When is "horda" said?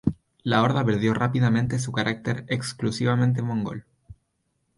0.63-0.83